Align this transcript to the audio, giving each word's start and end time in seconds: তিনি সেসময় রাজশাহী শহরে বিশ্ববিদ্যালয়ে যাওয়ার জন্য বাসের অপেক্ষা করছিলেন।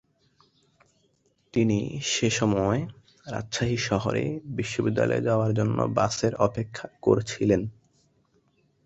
তিনি 1.53 1.79
সেসময় 2.11 2.79
রাজশাহী 3.25 3.77
শহরে 3.87 4.23
বিশ্ববিদ্যালয়ে 4.57 5.25
যাওয়ার 5.25 5.51
জন্য 5.53 5.77
বাসের 5.97 6.33
অপেক্ষা 6.41 6.87
করছিলেন। 7.01 7.61